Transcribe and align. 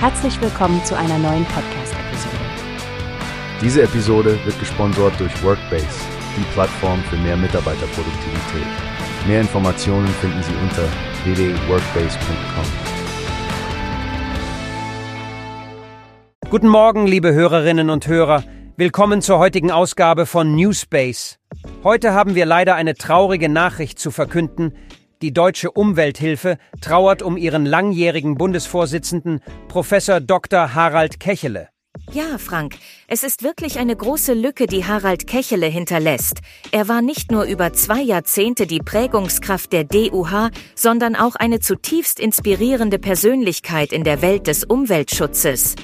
Herzlich 0.00 0.40
willkommen 0.40 0.84
zu 0.84 0.96
einer 0.96 1.18
neuen 1.18 1.44
Podcast-Episode. 1.46 2.36
Diese 3.60 3.82
Episode 3.82 4.38
wird 4.44 4.56
gesponsert 4.60 5.18
durch 5.18 5.42
Workbase, 5.42 5.88
die 6.36 6.44
Plattform 6.52 7.02
für 7.10 7.16
mehr 7.16 7.36
Mitarbeiterproduktivität. 7.36 8.68
Mehr 9.26 9.40
Informationen 9.40 10.06
finden 10.06 10.40
Sie 10.44 10.54
unter 10.62 10.84
www.workbase.com. 11.24 12.64
Guten 16.48 16.68
Morgen, 16.68 17.08
liebe 17.08 17.34
Hörerinnen 17.34 17.90
und 17.90 18.06
Hörer. 18.06 18.44
Willkommen 18.76 19.20
zur 19.20 19.40
heutigen 19.40 19.72
Ausgabe 19.72 20.26
von 20.26 20.54
Newspace. 20.54 21.40
Heute 21.82 22.14
haben 22.14 22.36
wir 22.36 22.46
leider 22.46 22.76
eine 22.76 22.94
traurige 22.94 23.48
Nachricht 23.48 23.98
zu 23.98 24.12
verkünden. 24.12 24.74
Die 25.20 25.32
Deutsche 25.32 25.72
Umwelthilfe 25.72 26.58
trauert 26.80 27.22
um 27.22 27.36
ihren 27.36 27.66
langjährigen 27.66 28.36
Bundesvorsitzenden 28.36 29.40
Professor 29.66 30.20
Dr. 30.20 30.74
Harald 30.74 31.18
Kechele. 31.18 31.68
Ja, 32.12 32.38
Frank, 32.38 32.76
es 33.08 33.24
ist 33.24 33.42
wirklich 33.42 33.80
eine 33.80 33.96
große 33.96 34.32
Lücke, 34.32 34.66
die 34.66 34.84
Harald 34.84 35.26
Kechele 35.26 35.66
hinterlässt. 35.66 36.38
Er 36.70 36.86
war 36.86 37.02
nicht 37.02 37.32
nur 37.32 37.44
über 37.44 37.72
zwei 37.72 38.00
Jahrzehnte 38.00 38.68
die 38.68 38.78
Prägungskraft 38.78 39.72
der 39.72 39.82
DUH, 39.82 40.50
sondern 40.76 41.16
auch 41.16 41.34
eine 41.34 41.58
zutiefst 41.58 42.20
inspirierende 42.20 43.00
Persönlichkeit 43.00 43.92
in 43.92 44.04
der 44.04 44.22
Welt 44.22 44.46
des 44.46 44.62
Umweltschutzes. 44.62 45.74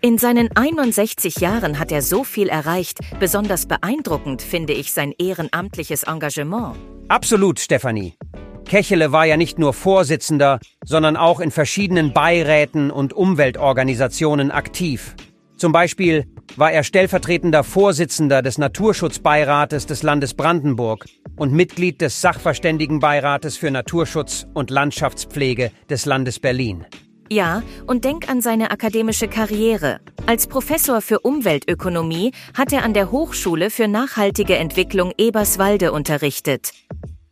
In 0.00 0.18
seinen 0.18 0.54
61 0.54 1.36
Jahren 1.38 1.80
hat 1.80 1.90
er 1.90 2.02
so 2.02 2.22
viel 2.22 2.48
erreicht, 2.48 3.00
besonders 3.18 3.66
beeindruckend 3.66 4.40
finde 4.40 4.72
ich 4.72 4.92
sein 4.92 5.12
ehrenamtliches 5.18 6.04
Engagement. 6.04 6.76
Absolut, 7.08 7.58
Stefanie. 7.58 8.14
Kechele 8.64 9.12
war 9.12 9.26
ja 9.26 9.36
nicht 9.36 9.58
nur 9.58 9.72
Vorsitzender, 9.72 10.58
sondern 10.84 11.16
auch 11.16 11.40
in 11.40 11.50
verschiedenen 11.50 12.12
Beiräten 12.12 12.90
und 12.90 13.12
Umweltorganisationen 13.12 14.50
aktiv. 14.50 15.14
Zum 15.56 15.72
Beispiel 15.72 16.26
war 16.56 16.72
er 16.72 16.82
stellvertretender 16.82 17.64
Vorsitzender 17.64 18.42
des 18.42 18.58
Naturschutzbeirates 18.58 19.86
des 19.86 20.02
Landes 20.02 20.34
Brandenburg 20.34 21.06
und 21.36 21.52
Mitglied 21.52 22.00
des 22.00 22.20
Sachverständigenbeirates 22.20 23.56
für 23.56 23.70
Naturschutz 23.70 24.46
und 24.52 24.70
Landschaftspflege 24.70 25.70
des 25.88 26.06
Landes 26.06 26.40
Berlin. 26.40 26.84
Ja, 27.30 27.62
und 27.86 28.04
denk 28.04 28.28
an 28.28 28.40
seine 28.40 28.70
akademische 28.70 29.28
Karriere. 29.28 30.00
Als 30.26 30.46
Professor 30.46 31.00
für 31.00 31.20
Umweltökonomie 31.20 32.32
hat 32.56 32.72
er 32.72 32.84
an 32.84 32.92
der 32.92 33.10
Hochschule 33.10 33.70
für 33.70 33.88
nachhaltige 33.88 34.56
Entwicklung 34.56 35.12
Eberswalde 35.16 35.92
unterrichtet. 35.92 36.72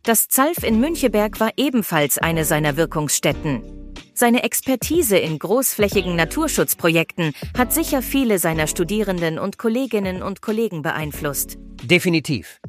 Das 0.05 0.27
ZALF 0.27 0.63
in 0.63 0.81
Müncheberg 0.81 1.39
war 1.39 1.51
ebenfalls 1.55 2.17
eine 2.17 2.43
seiner 2.43 2.75
Wirkungsstätten. 2.75 3.93
Seine 4.13 4.43
Expertise 4.43 5.17
in 5.17 5.39
großflächigen 5.39 6.17
Naturschutzprojekten 6.17 7.31
hat 7.57 7.71
sicher 7.71 8.01
viele 8.01 8.37
seiner 8.37 8.67
Studierenden 8.67 9.39
und 9.39 9.57
Kolleginnen 9.57 10.21
und 10.21 10.41
Kollegen 10.41 10.81
beeinflusst. 10.81 11.57
Definitiv. 11.83 12.59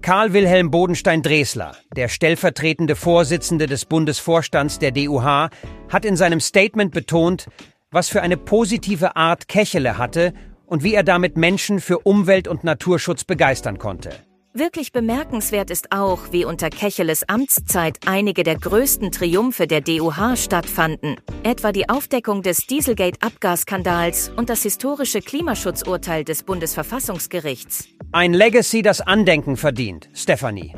Karl 0.00 0.32
Wilhelm 0.32 0.70
Bodenstein-Dresler, 0.70 1.76
der 1.96 2.06
stellvertretende 2.06 2.94
Vorsitzende 2.94 3.66
des 3.66 3.84
Bundesvorstands 3.84 4.78
der 4.78 4.92
DUH, 4.92 5.50
hat 5.88 6.04
in 6.04 6.14
seinem 6.14 6.38
Statement 6.38 6.92
betont, 6.92 7.48
was 7.90 8.08
für 8.08 8.22
eine 8.22 8.36
positive 8.36 9.16
Art 9.16 9.48
Kechele 9.48 9.98
hatte 9.98 10.32
und 10.66 10.84
wie 10.84 10.94
er 10.94 11.02
damit 11.02 11.36
Menschen 11.36 11.80
für 11.80 11.98
Umwelt- 11.98 12.46
und 12.46 12.62
Naturschutz 12.62 13.24
begeistern 13.24 13.78
konnte. 13.78 14.10
Wirklich 14.52 14.90
bemerkenswert 14.90 15.70
ist 15.70 15.92
auch, 15.92 16.32
wie 16.32 16.44
unter 16.44 16.70
Kecheles 16.70 17.28
Amtszeit 17.28 18.00
einige 18.06 18.42
der 18.42 18.56
größten 18.56 19.12
Triumphe 19.12 19.68
der 19.68 19.80
DUH 19.80 20.34
stattfanden, 20.34 21.18
etwa 21.44 21.70
die 21.70 21.88
Aufdeckung 21.88 22.42
des 22.42 22.66
Dieselgate-Abgasskandals 22.66 24.32
und 24.34 24.50
das 24.50 24.64
historische 24.64 25.20
Klimaschutzurteil 25.20 26.24
des 26.24 26.42
Bundesverfassungsgerichts. 26.42 27.90
Ein 28.10 28.32
Legacy, 28.34 28.82
das 28.82 29.00
Andenken 29.00 29.56
verdient, 29.56 30.10
Stephanie. 30.14 30.74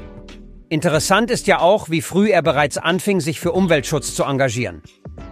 Interessant 0.68 1.30
ist 1.30 1.46
ja 1.46 1.60
auch, 1.60 1.88
wie 1.88 2.02
früh 2.02 2.28
er 2.28 2.42
bereits 2.42 2.76
anfing, 2.76 3.20
sich 3.20 3.40
für 3.40 3.52
Umweltschutz 3.52 4.14
zu 4.14 4.24
engagieren. 4.24 4.82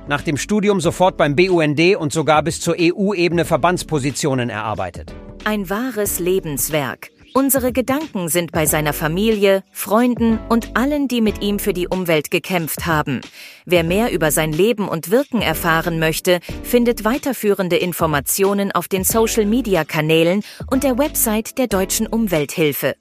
Nach 0.09 0.23
dem 0.23 0.39
Studium 0.39 0.81
sofort 0.81 1.19
beim 1.19 1.37
BUND 1.37 1.97
und 1.97 2.11
sogar 2.11 2.43
bis 2.43 2.63
zur 2.63 2.77
EU-Ebene 2.81 3.45
Verbandspositionen 3.45 4.49
erarbeitet. 4.49 5.15
Ein 5.45 5.69
wahres 5.69 6.21
Lebenswerk. 6.21 7.11
Unsere 7.33 7.73
Gedanken 7.73 8.29
sind 8.29 8.51
bei 8.51 8.67
seiner 8.67 8.93
Familie, 8.93 9.63
Freunden 9.71 10.41
und 10.49 10.77
allen, 10.77 11.07
die 11.07 11.21
mit 11.21 11.43
ihm 11.43 11.61
für 11.61 11.73
die 11.73 11.87
Umwelt 11.87 12.31
gekämpft 12.31 12.87
haben. 12.87 13.21
Wer 13.65 13.85
mehr 13.85 14.11
über 14.11 14.33
sein 14.33 14.53
Leben 14.53 14.89
und 14.89 15.11
Wirken 15.11 15.41
erfahren 15.41 16.01
möchte, 16.01 16.41
findet 16.65 17.05
weiterführende 17.05 17.77
Informationen 17.77 18.73
auf 18.73 18.89
den 18.89 19.05
Social-Media-Kanälen 19.05 20.43
und 20.71 20.83
der 20.83 20.99
Website 20.99 21.57
der 21.59 21.69
Deutschen 21.69 22.09
Umwelthilfe. 22.09 22.97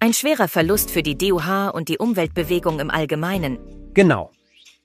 Ein 0.00 0.12
schwerer 0.12 0.48
Verlust 0.48 0.90
für 0.90 1.02
die 1.02 1.16
DUH 1.16 1.70
und 1.72 1.88
die 1.88 1.98
Umweltbewegung 1.98 2.78
im 2.78 2.90
Allgemeinen. 2.90 3.58
Genau. 3.94 4.32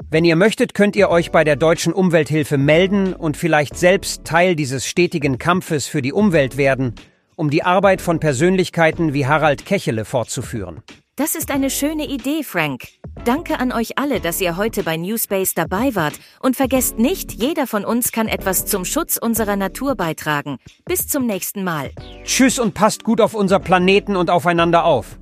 Wenn 0.09 0.23
ihr 0.23 0.35
möchtet, 0.37 0.73
könnt 0.73 0.95
ihr 0.95 1.09
euch 1.09 1.31
bei 1.31 1.43
der 1.43 1.55
Deutschen 1.57 1.91
Umwelthilfe 1.91 2.57
melden 2.57 3.13
und 3.13 3.35
vielleicht 3.35 3.75
selbst 3.75 4.23
Teil 4.23 4.55
dieses 4.55 4.85
stetigen 4.85 5.39
Kampfes 5.39 5.87
für 5.87 6.01
die 6.01 6.13
Umwelt 6.13 6.55
werden– 6.55 6.95
um 7.37 7.49
die 7.49 7.63
Arbeit 7.63 8.01
von 8.01 8.19
Persönlichkeiten 8.19 9.13
wie 9.13 9.27
Harald 9.27 9.65
Kechele 9.65 10.03
fortzuführen. 10.03 10.81
Das 11.15 11.35
ist 11.35 11.49
eine 11.51 11.69
schöne 11.69 12.05
Idee, 12.05 12.43
Frank. 12.43 12.89
Danke 13.25 13.59
an 13.59 13.71
euch 13.71 13.97
alle, 13.97 14.19
dass 14.19 14.41
ihr 14.41 14.57
heute 14.57 14.83
bei 14.83 14.97
Newspace 14.97 15.53
dabei 15.53 15.95
wart. 15.95 16.19
Und 16.41 16.55
vergesst 16.55 16.99
nicht, 16.99 17.31
jeder 17.31 17.65
von 17.65 17.85
uns 17.85 18.11
kann 18.11 18.27
etwas 18.27 18.65
zum 18.65 18.85
Schutz 18.85 19.17
unserer 19.17 19.55
Natur 19.55 19.95
beitragen. 19.95 20.57
Bis 20.85 21.07
zum 21.07 21.25
nächsten 21.25 21.63
Mal. 21.63 21.91
Tschüss 22.23 22.59
und 22.59 22.73
passt 22.73 23.03
gut 23.03 23.21
auf 23.21 23.33
unser 23.33 23.59
Planeten 23.59 24.15
und 24.15 24.29
aufeinander 24.29 24.85
auf. 24.85 25.17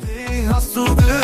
Wie 0.00 0.48
hast 0.48 0.74
du 0.74 0.84
gehört? 0.84 1.23